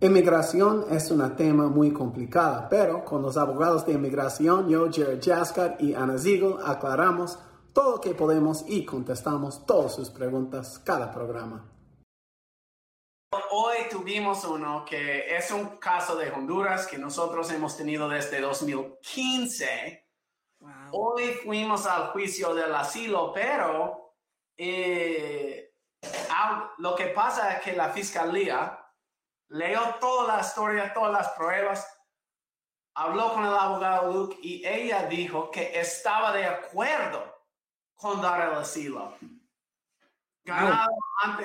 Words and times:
Inmigración 0.00 0.86
es 0.92 1.10
un 1.10 1.34
tema 1.34 1.66
muy 1.66 1.92
complicado, 1.92 2.68
pero 2.70 3.04
con 3.04 3.20
los 3.20 3.36
abogados 3.36 3.84
de 3.84 3.94
inmigración, 3.94 4.68
yo, 4.68 4.86
Jared 4.92 5.20
Jaskar 5.20 5.76
y 5.80 5.92
Ana 5.92 6.16
Ziegel, 6.16 6.54
aclaramos 6.64 7.36
todo 7.72 7.96
lo 7.96 8.00
que 8.00 8.14
podemos 8.14 8.64
y 8.68 8.84
contestamos 8.84 9.66
todas 9.66 9.96
sus 9.96 10.10
preguntas 10.10 10.78
cada 10.78 11.12
programa. 11.12 11.68
Hoy 13.50 13.76
tuvimos 13.90 14.44
uno 14.44 14.84
que 14.84 15.36
es 15.36 15.50
un 15.50 15.78
caso 15.78 16.14
de 16.14 16.30
Honduras 16.30 16.86
que 16.86 16.96
nosotros 16.96 17.50
hemos 17.50 17.76
tenido 17.76 18.08
desde 18.08 18.40
2015. 18.40 20.06
Hoy 20.92 21.24
fuimos 21.42 21.86
al 21.86 22.12
juicio 22.12 22.54
del 22.54 22.72
asilo, 22.72 23.32
pero 23.34 24.14
eh, 24.56 25.72
lo 26.78 26.94
que 26.94 27.06
pasa 27.06 27.54
es 27.54 27.64
que 27.64 27.72
la 27.72 27.88
fiscalía 27.88 28.84
leyó 29.48 29.94
toda 30.00 30.36
la 30.36 30.42
historia, 30.42 30.92
todas 30.92 31.12
las 31.12 31.28
pruebas, 31.30 31.86
habló 32.94 33.32
con 33.32 33.44
el 33.44 33.54
abogado 33.54 34.12
Luke 34.12 34.36
y 34.42 34.66
ella 34.66 35.06
dijo 35.06 35.50
que 35.50 35.78
estaba 35.78 36.32
de 36.32 36.44
acuerdo 36.44 37.46
con 37.94 38.20
dar 38.20 38.50
el 38.50 38.58
asilo. 38.58 39.16
Ganado 40.44 40.90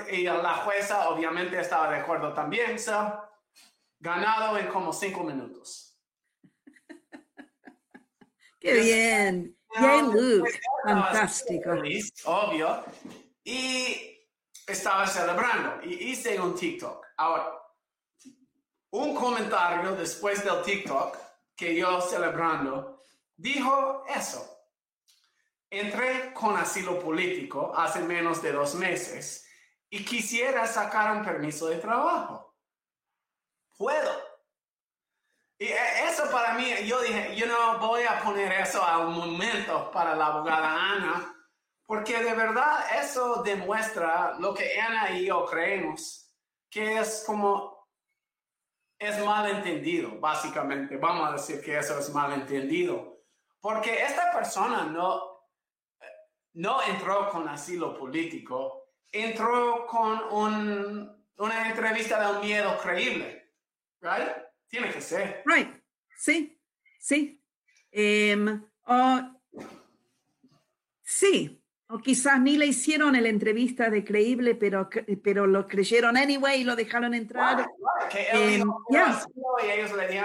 y 0.10 0.24
la 0.24 0.56
jueza 0.56 1.10
obviamente 1.10 1.60
estaba 1.60 1.92
de 1.92 1.98
acuerdo 1.98 2.34
también, 2.34 2.80
so, 2.80 3.22
ganado 4.00 4.58
en 4.58 4.68
como 4.68 4.94
cinco 4.94 5.24
minutos. 5.24 5.98
Qué 8.60 8.74
bien. 8.74 9.58
Yay, 9.80 10.02
Luke. 10.04 10.60
Fantástico. 10.84 11.72
obvio. 12.26 12.86
Y 13.44 14.26
estaba 14.66 15.06
celebrando 15.06 15.84
y 15.84 16.12
hice 16.12 16.40
un 16.40 16.56
TikTok. 16.56 17.06
Ahora, 17.18 17.63
un 18.94 19.16
comentario 19.16 19.96
después 19.96 20.44
del 20.44 20.62
TikTok 20.62 21.18
que 21.56 21.76
yo 21.76 22.00
celebrando 22.00 23.02
dijo 23.36 24.04
eso. 24.08 24.48
Entré 25.70 26.32
con 26.34 26.56
asilo 26.56 27.00
político 27.00 27.74
hace 27.76 28.02
menos 28.02 28.40
de 28.44 28.52
dos 28.52 28.76
meses 28.76 29.48
y 29.90 30.06
quisiera 30.06 30.68
sacar 30.68 31.16
un 31.18 31.26
permiso 31.26 31.68
de 31.68 31.78
trabajo. 31.78 32.56
Puedo. 33.76 34.12
Y 35.58 35.66
e, 35.66 36.08
eso 36.08 36.30
para 36.30 36.54
mí, 36.54 36.72
yo 36.86 37.02
dije, 37.02 37.36
yo 37.36 37.48
no 37.48 37.80
voy 37.80 38.04
a 38.04 38.22
poner 38.22 38.52
eso 38.52 38.84
a 38.84 39.00
un 39.00 39.16
momento 39.16 39.90
para 39.90 40.16
la 40.16 40.28
abogada 40.28 40.92
Ana, 40.94 41.36
porque 41.84 42.24
de 42.24 42.34
verdad 42.36 42.86
eso 43.02 43.42
demuestra 43.42 44.36
lo 44.38 44.54
que 44.54 44.80
Ana 44.80 45.18
y 45.18 45.26
yo 45.26 45.46
creemos, 45.48 46.32
que 46.70 47.00
es 47.00 47.24
como 47.26 47.73
es 49.04 49.24
malentendido, 49.24 50.20
básicamente. 50.20 50.98
Vamos 50.98 51.30
a 51.30 51.34
decir 51.34 51.62
que 51.62 51.78
eso 51.78 51.98
es 52.00 52.10
malentendido. 52.14 53.22
Porque 53.60 54.04
esta 54.04 54.32
persona 54.34 54.86
no, 54.86 55.48
no 56.54 56.82
entró 56.84 57.30
con 57.30 57.48
asilo 57.48 57.98
político, 57.98 58.90
entró 59.12 59.86
con 59.86 60.22
un, 60.32 61.26
una 61.38 61.70
entrevista 61.70 62.20
de 62.20 62.36
un 62.36 62.46
miedo 62.46 62.78
creíble. 62.82 63.52
Right? 64.02 64.30
Tiene 64.68 64.92
que 64.92 65.02
ser. 65.02 65.44
Right. 65.46 65.70
Sí, 66.18 66.60
sí. 67.00 67.42
Um, 67.94 68.70
sí, 71.02 71.63
o 71.88 72.00
quizás 72.00 72.40
ni 72.42 72.58
le 72.58 72.68
hicieron 72.68 73.14
la 73.14 73.30
entrevista 73.30 73.90
de 73.90 74.04
creíble, 74.04 74.56
pero, 74.56 74.90
pero 75.24 75.46
lo 75.46 75.68
creyeron 75.68 76.18
anyway 76.18 76.62
y 76.62 76.64
lo 76.64 76.76
dejaron 76.76 77.14
entrar. 77.14 77.70
Em, 78.32 78.64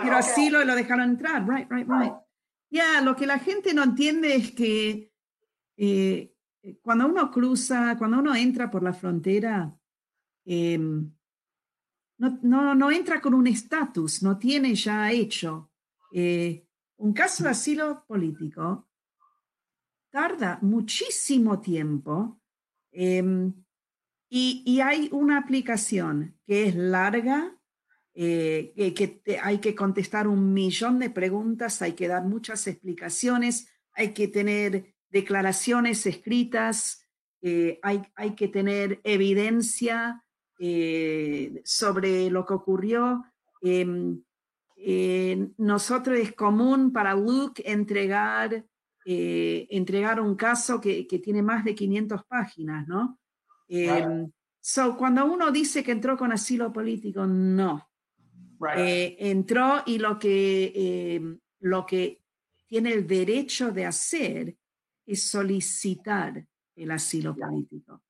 pero 0.03 0.17
así 0.17 0.51
lo, 0.51 0.65
lo 0.65 0.75
dejaron 0.75 1.11
entrar, 1.11 1.47
right, 1.49 1.71
right, 1.71 1.89
right. 1.89 2.13
Ya, 2.71 3.01
lo 3.01 3.17
que 3.17 3.27
la 3.27 3.39
gente 3.39 3.75
no 3.75 3.83
entiende 3.83 4.35
es 4.35 4.53
que 4.53 5.13
eh, 5.77 6.35
cuando 6.83 7.07
uno 7.07 7.31
cruza, 7.31 7.97
cuando 7.99 8.19
uno 8.19 8.35
entra 8.35 8.71
por 8.71 8.83
la 8.83 8.93
frontera, 8.93 9.75
em, 10.45 11.11
no, 12.19 12.39
no, 12.43 12.75
no, 12.75 12.91
entra 12.91 13.21
con 13.21 13.35
un 13.35 13.47
estatus, 13.47 14.23
no 14.23 14.39
tiene 14.39 14.75
ya 14.75 15.11
hecho. 15.11 15.71
Eh, 16.13 16.67
un 16.97 17.13
caso 17.13 17.45
de 17.45 17.51
asilo 17.51 18.05
político 18.07 18.88
tarda 20.19 20.59
muchísimo 20.63 21.61
tiempo 21.61 22.41
em, 22.91 23.55
y, 24.29 24.81
hay 24.81 25.09
una 25.13 25.39
aplicación 25.39 26.37
que 26.45 26.65
es 26.65 26.75
larga, 26.75 27.57
eh, 28.15 28.93
que, 28.97 29.39
hay 29.41 29.59
que 29.59 29.77
contestar 29.77 30.27
un 30.27 30.53
millón 30.53 30.99
de 30.99 31.11
preguntas, 31.11 31.83
hay 31.83 31.93
que 31.93 32.09
dar 32.09 32.25
muchas 32.25 32.67
explicaciones, 32.67 33.69
hay 33.93 34.13
que 34.13 34.27
tener 34.27 34.93
declaraciones 35.09 36.05
escritas, 36.05 37.07
eh, 37.41 37.79
hay, 37.85 38.03
hay, 38.17 38.35
que 38.35 38.49
tener 38.49 39.01
evidencia 39.05 40.25
eh, 40.59 41.63
sobre 41.65 42.29
lo 42.29 42.45
que 42.45 42.55
ocurrió. 42.55 43.25
Em, 43.63 44.21
nosotros 45.57 46.19
es 46.19 46.33
común 46.33 46.93
para 46.93 47.15
Luke 47.15 47.63
entregar 47.65 48.65
eh, 49.11 49.67
entregar 49.71 50.21
un 50.21 50.37
caso 50.37 50.79
que, 50.79 51.05
tiene 51.05 51.41
más 51.41 51.65
de 51.65 51.75
500 51.75 52.25
páginas, 52.27 52.87
¿no? 52.87 53.19
Em, 53.67 54.31
so, 54.61 54.99
cuando 54.99 55.25
uno 55.25 55.51
dice 55.51 55.83
que 55.83 55.93
entró 55.93 56.15
con 56.15 56.31
asilo 56.31 56.71
político, 56.71 57.25
no. 57.25 57.89
Eh, 58.77 59.17
entró 59.19 59.83
y 59.87 59.99
lo 59.99 60.19
que, 60.19 61.15
em, 61.15 61.39
lo 61.61 61.87
que 61.87 62.21
tiene 62.67 62.93
el 62.93 63.07
derecho 63.07 63.71
de 63.73 63.87
hacer 63.87 64.55
es 65.07 65.23
solicitar 65.23 66.45
el 66.77 66.91
asilo 66.91 67.35
político. 67.35 68.03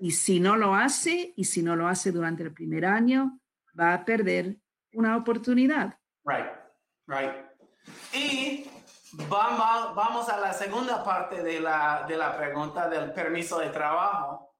Y 0.00 0.12
si 0.12 0.40
no 0.40 0.56
lo 0.56 0.74
hace, 0.74 1.34
y 1.36 1.44
si 1.44 1.62
no 1.62 1.76
lo 1.76 1.88
hace 1.88 2.10
durante 2.10 2.42
el 2.42 2.54
primer 2.54 2.86
año, 2.86 3.38
va 3.78 3.92
a 3.92 4.02
perder 4.02 4.56
una 4.94 5.14
oportunidad. 5.18 5.98
Right, 6.24 6.46
right. 7.06 7.52
Y 8.14 8.64
Vamos, 9.14 9.94
vamos 9.94 10.28
a 10.28 10.38
la 10.38 10.54
segunda 10.54 11.04
parte 11.04 11.42
de 11.42 11.60
la, 11.60 12.04
de 12.08 12.16
la 12.16 12.34
pregunta 12.34 12.88
del 12.88 13.12
permiso 13.12 13.58
de 13.58 13.68
trabajo. 13.68 14.56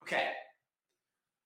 Ok. 0.00 0.12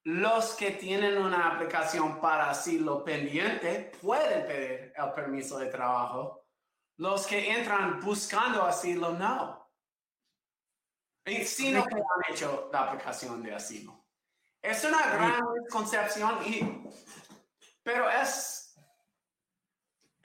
Los 0.05 0.55
que 0.55 0.71
tienen 0.73 1.19
una 1.19 1.49
aplicación 1.49 2.21
para 2.21 2.51
asilo 2.51 3.05
pendiente 3.05 3.93
pueden 4.01 4.47
pedir 4.47 4.93
el 4.97 5.13
permiso 5.13 5.59
de 5.59 5.67
trabajo. 5.67 6.47
Los 6.97 7.27
que 7.27 7.53
entran 7.53 8.01
buscando 8.01 8.63
asilo, 8.63 9.13
no. 9.13 9.71
Y 11.27 11.45
si 11.45 11.71
no 11.71 11.83
han 11.83 12.33
hecho 12.33 12.71
la 12.73 12.85
aplicación 12.85 13.43
de 13.43 13.55
asilo. 13.55 14.07
Es 14.63 14.83
una 14.85 15.07
gran 15.07 15.43
concepción, 15.71 16.39
y, 16.47 16.89
pero 17.83 18.11
es 18.11 18.58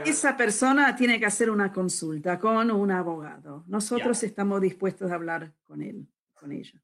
esa 0.04 0.36
persona 0.36 0.94
tiene 0.94 1.18
que 1.18 1.26
hacer 1.26 1.50
una 1.50 1.72
consulta 1.72 2.38
con 2.38 2.70
un 2.70 2.90
abogado. 2.90 3.64
Nosotros 3.66 4.22
estamos 4.22 4.60
dispuestos 4.60 5.10
a 5.10 5.14
hablar 5.14 5.52
con 5.64 5.82
él, 5.82 6.06
con 6.32 6.52
ella. 6.52 6.80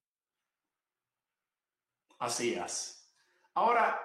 Así 2.18 2.54
es. 2.54 3.10
Ahora, 3.54 3.98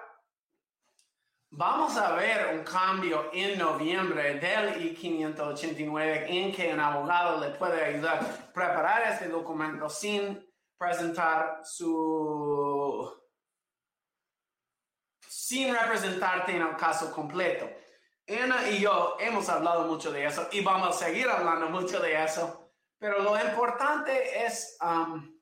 vamos 1.50 1.96
a 1.96 2.14
ver 2.14 2.56
un 2.56 2.64
cambio 2.64 3.30
en 3.32 3.58
noviembre 3.58 4.38
del 4.38 4.82
I-589 4.82 6.24
en 6.28 6.52
que 6.52 6.72
un 6.72 6.80
abogado 6.80 7.40
le 7.40 7.50
puede 7.56 7.84
ayudar 7.84 8.20
a 8.20 8.52
preparar 8.52 9.12
este 9.12 9.28
documento 9.28 9.88
sin 9.88 10.42
presentar 10.78 11.60
su... 11.64 13.10
sin 15.20 15.74
representarte 15.74 16.54
en 16.54 16.62
el 16.62 16.76
caso 16.76 17.12
completo. 17.12 17.68
Ana 18.28 18.68
y 18.68 18.80
yo 18.80 19.16
hemos 19.20 19.48
hablado 19.48 19.86
mucho 19.86 20.10
de 20.10 20.24
eso 20.24 20.48
y 20.50 20.60
vamos 20.60 20.88
a 20.88 21.06
seguir 21.06 21.28
hablando 21.28 21.68
mucho 21.68 22.00
de 22.00 22.24
eso, 22.24 22.72
pero 22.98 23.20
lo 23.20 23.40
importante 23.40 24.44
es 24.44 24.76
um, 24.82 25.38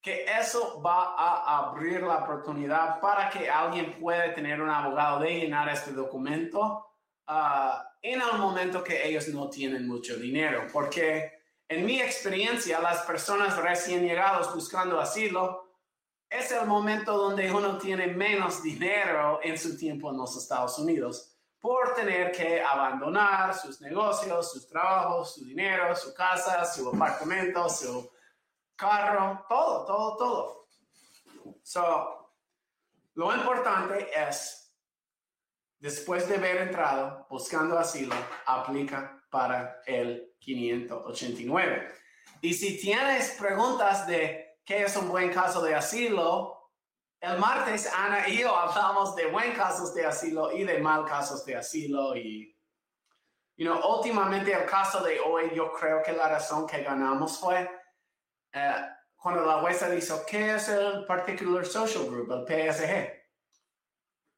que 0.00 0.24
eso 0.24 0.80
va 0.80 1.16
a 1.16 1.58
abrir 1.58 2.02
la 2.02 2.18
oportunidad 2.18 3.00
para 3.00 3.28
que 3.28 3.50
alguien 3.50 3.98
pueda 3.98 4.32
tener 4.32 4.62
un 4.62 4.70
abogado 4.70 5.18
de 5.18 5.40
llenar 5.40 5.68
este 5.68 5.90
documento 5.90 6.94
uh, 7.28 7.82
en 8.00 8.20
el 8.20 8.38
momento 8.38 8.84
que 8.84 9.06
ellos 9.06 9.26
no 9.28 9.50
tienen 9.50 9.86
mucho 9.86 10.16
dinero, 10.16 10.66
porque 10.72 11.39
en 11.70 11.86
mi 11.86 12.00
experiencia, 12.00 12.80
las 12.80 13.02
personas 13.02 13.56
recién 13.56 14.04
llegados 14.04 14.52
buscando 14.52 15.00
asilo, 15.00 15.68
es 16.28 16.50
el 16.50 16.66
momento 16.66 17.16
donde 17.16 17.50
uno 17.52 17.78
tiene 17.78 18.08
menos 18.08 18.60
dinero 18.60 19.38
en 19.40 19.56
su 19.56 19.78
tiempo 19.78 20.10
en 20.10 20.16
los 20.16 20.36
Estados 20.36 20.80
Unidos 20.80 21.36
por 21.60 21.94
tener 21.94 22.32
que 22.32 22.60
abandonar 22.60 23.54
sus 23.54 23.80
negocios, 23.80 24.50
sus 24.50 24.66
trabajos, 24.66 25.34
su 25.34 25.44
dinero, 25.44 25.94
su 25.94 26.12
casa, 26.12 26.64
su 26.64 26.88
apartamento, 26.88 27.68
su 27.68 28.10
carro, 28.74 29.44
todo, 29.48 29.84
todo, 29.84 30.16
todo. 30.16 30.68
So, 31.62 32.34
lo 33.14 33.32
importante 33.32 34.10
es, 34.20 34.74
después 35.78 36.28
de 36.28 36.34
haber 36.34 36.56
entrado 36.62 37.28
buscando 37.30 37.78
asilo, 37.78 38.16
aplica 38.44 39.22
para 39.30 39.80
el 39.86 40.29
589. 40.40 41.88
Y 42.42 42.54
si 42.54 42.78
tienes 42.80 43.30
preguntas 43.38 44.06
de 44.06 44.58
qué 44.64 44.82
es 44.82 44.96
un 44.96 45.08
buen 45.08 45.30
caso 45.30 45.62
de 45.62 45.74
asilo, 45.74 46.70
el 47.20 47.38
martes 47.38 47.90
Ana 47.94 48.28
y 48.28 48.38
yo 48.38 48.56
hablamos 48.56 49.14
de 49.14 49.26
buen 49.26 49.52
casos 49.52 49.94
de 49.94 50.06
asilo 50.06 50.52
y 50.52 50.64
de 50.64 50.78
mal 50.78 51.04
casos 51.04 51.44
de 51.44 51.56
asilo 51.56 52.16
y 52.16 52.56
you 53.56 53.66
know, 53.66 53.78
últimamente 53.96 54.52
el 54.54 54.64
caso 54.64 55.02
de 55.02 55.20
hoy 55.20 55.50
yo 55.54 55.70
creo 55.72 56.02
que 56.02 56.12
la 56.12 56.28
razón 56.28 56.66
que 56.66 56.82
ganamos 56.82 57.38
fue 57.38 57.70
eh, 58.52 58.74
cuando 59.16 59.44
la 59.44 59.60
jueza 59.60 59.90
dijo 59.90 60.22
¿qué 60.26 60.54
es 60.54 60.70
el 60.70 61.04
Particular 61.04 61.66
Social 61.66 62.06
Group, 62.06 62.32
el 62.32 62.72
PSG? 62.72 63.20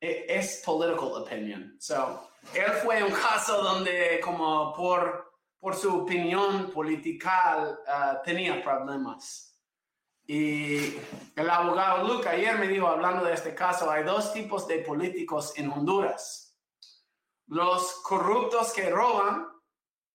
E, 0.01 0.27
es 0.29 0.61
political 0.67 1.23
opinion. 1.23 1.77
So, 1.79 2.29
él 2.53 2.73
fue 2.83 3.05
un 3.05 3.13
caso 3.13 3.63
donde 3.63 4.21
como 4.21 4.73
por, 4.75 5.32
por 5.63 5.77
su 5.77 5.95
opinión 5.95 6.73
política 6.73 7.79
uh, 7.87 8.25
tenía 8.25 8.61
problemas. 8.65 9.57
Y 10.27 10.97
el 11.37 11.49
abogado 11.49 12.09
Luca 12.09 12.31
ayer 12.31 12.59
me 12.59 12.67
dijo, 12.67 12.89
hablando 12.89 13.25
de 13.25 13.35
este 13.35 13.55
caso, 13.55 13.89
hay 13.89 14.03
dos 14.03 14.33
tipos 14.33 14.67
de 14.67 14.81
políticos 14.81 15.53
en 15.55 15.71
Honduras. 15.71 16.59
Los 17.47 18.03
corruptos 18.03 18.73
que 18.73 18.91
roban 18.91 19.47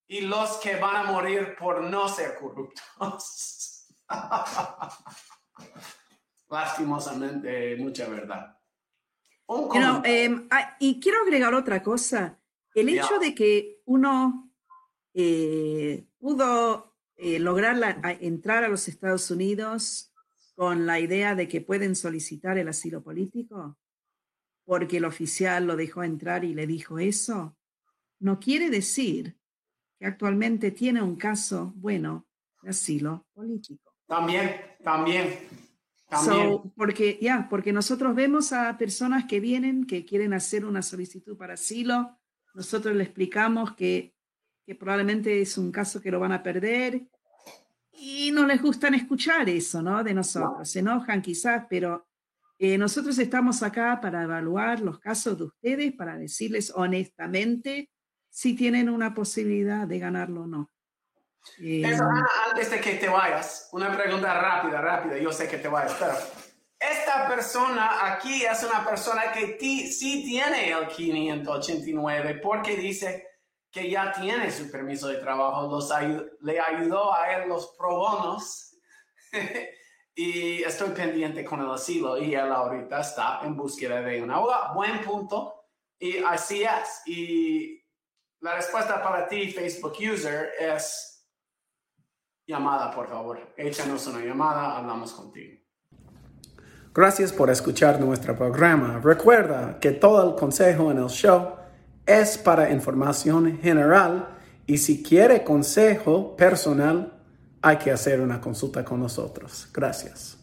y 0.05 0.19
los 0.19 0.57
que 0.57 0.75
van 0.75 0.97
a 0.97 1.11
morir 1.13 1.55
por 1.57 1.81
no 1.81 2.09
ser 2.09 2.35
corruptos. 2.35 3.85
Lastimosamente, 6.49 7.77
mucha 7.77 8.09
verdad. 8.09 8.53
Em, 10.03 10.45
ah, 10.51 10.75
y 10.77 10.99
quiero 10.99 11.21
agregar 11.21 11.53
otra 11.53 11.81
cosa. 11.81 12.37
El 12.73 12.89
hecho 12.89 13.17
de 13.17 13.33
que 13.33 13.81
uno 13.85 14.46
eh, 15.19 16.05
pudo 16.19 16.93
eh, 17.15 17.39
lograr 17.39 17.99
entrar 18.21 18.63
a 18.63 18.67
los 18.67 18.87
Estados 18.87 19.31
Unidos 19.31 20.13
con 20.53 20.85
la 20.85 20.99
idea 20.99 21.33
de 21.33 21.47
que 21.47 21.59
pueden 21.59 21.95
solicitar 21.95 22.59
el 22.59 22.67
asilo 22.67 23.01
político 23.01 23.79
porque 24.63 24.97
el 24.97 25.05
oficial 25.05 25.65
lo 25.65 25.75
dejó 25.75 26.03
entrar 26.03 26.43
y 26.43 26.53
le 26.53 26.67
dijo 26.67 26.99
eso, 26.99 27.57
no 28.19 28.37
quiere 28.39 28.69
decir 28.69 29.39
que 29.97 30.05
actualmente 30.05 30.69
tiene 30.69 31.01
un 31.01 31.15
caso 31.15 31.73
bueno 31.77 32.27
de 32.61 32.69
asilo 32.69 33.25
político. 33.33 33.95
También, 34.05 34.55
también. 34.83 35.39
también. 36.07 36.73
porque 36.75 37.17
ya, 37.19 37.47
porque 37.49 37.73
nosotros 37.73 38.13
vemos 38.13 38.53
a 38.53 38.77
personas 38.77 39.25
que 39.25 39.39
vienen, 39.39 39.87
que 39.87 40.05
quieren 40.05 40.33
hacer 40.33 40.63
una 40.63 40.83
solicitud 40.83 41.37
para 41.37 41.55
asilo, 41.55 42.19
nosotros 42.53 42.93
le 42.95 43.03
explicamos 43.03 43.73
que 43.73 44.16
que 44.67 44.75
probablemente 44.75 45.41
es 45.41 45.57
un 45.57 45.71
caso 45.71 46.01
que 46.01 46.11
lo 46.11 46.19
van 46.19 46.33
a 46.33 46.43
perder 46.43 47.01
y 47.93 48.31
no 48.33 48.45
les 48.45 48.61
gustan 48.61 48.95
escuchar 48.95 49.47
eso, 49.47 49.81
¿no? 49.81 50.03
De 50.03 50.13
nosotros. 50.13 50.69
Se 50.69 50.79
enojan 50.79 51.21
quizás, 51.21 51.63
pero 51.69 52.05
eh, 52.59 52.77
nosotros 52.77 53.17
estamos 53.17 53.63
acá 53.63 53.97
para 54.01 54.23
evaluar 54.23 54.81
los 54.81 54.99
casos 54.99 55.37
de 55.37 55.45
ustedes, 55.45 55.93
para 55.93 56.17
decirles 56.17 56.73
honestamente 56.75 57.89
si 58.29 58.57
tienen 58.57 58.89
una 58.89 59.13
posibilidad 59.13 59.87
de 59.87 59.99
ganarlo 59.99 60.41
o 60.41 60.47
no. 60.47 60.71
Eh, 61.61 61.85
antes 62.49 62.69
de 62.69 62.81
que 62.81 62.95
te 62.95 63.07
vayas, 63.07 63.69
una 63.71 63.95
pregunta 63.95 64.33
rápida, 64.33 64.81
rápida. 64.81 65.17
Yo 65.17 65.31
sé 65.31 65.47
que 65.47 65.59
te 65.59 65.69
vayas, 65.69 65.95
pero 65.97 66.11
esta 66.77 67.25
persona 67.29 68.13
aquí 68.13 68.43
es 68.43 68.63
una 68.65 68.85
persona 68.85 69.31
que 69.31 69.57
sí 69.89 70.25
tiene 70.25 70.71
el 70.71 70.87
589 70.89 72.41
porque 72.43 72.75
dice 72.75 73.36
que 73.71 73.89
ya 73.89 74.11
tiene 74.11 74.51
su 74.51 74.71
permiso 74.71 75.07
de 75.07 75.17
trabajo, 75.17 75.67
los 75.69 75.91
le 76.41 76.59
ayudó 76.59 77.13
a 77.13 77.33
él 77.33 77.49
los 77.49 77.75
pro 77.77 77.97
bonos 77.97 78.75
y 80.15 80.63
estoy 80.63 80.89
pendiente 80.89 81.43
con 81.43 81.61
el 81.61 81.69
asilo 81.69 82.17
y 82.17 82.33
él 82.33 82.51
ahorita 82.51 83.01
está 83.01 83.41
en 83.43 83.55
búsqueda 83.55 84.01
de 84.01 84.21
una 84.21 84.35
abogado. 84.35 84.73
Buen 84.73 85.01
punto 85.01 85.65
y 85.99 86.17
así 86.17 86.63
es. 86.63 87.01
Y 87.05 87.83
la 88.41 88.55
respuesta 88.55 89.03
para 89.03 89.27
ti, 89.27 89.51
Facebook 89.51 89.93
user, 89.99 90.51
es 90.59 91.25
llamada, 92.47 92.91
por 92.91 93.07
favor. 93.07 93.53
Échanos 93.57 94.07
una 94.07 94.23
llamada, 94.23 94.77
hablamos 94.77 95.11
contigo. 95.11 95.59
Gracias 96.93 97.31
por 97.31 97.51
escuchar 97.51 97.99
nuestro 97.99 98.35
programa. 98.35 98.99
Recuerda 99.03 99.79
que 99.79 99.91
todo 99.91 100.31
el 100.31 100.35
consejo 100.35 100.91
en 100.91 100.97
el 100.97 101.09
show 101.09 101.56
es 102.07 102.37
para 102.37 102.71
información 102.71 103.59
general 103.61 104.29
y 104.65 104.79
si 104.79 105.03
quiere 105.03 105.43
consejo 105.43 106.35
personal, 106.35 107.13
hay 107.61 107.77
que 107.77 107.91
hacer 107.91 108.21
una 108.21 108.41
consulta 108.41 108.83
con 108.83 108.99
nosotros. 108.99 109.67
Gracias. 109.73 110.36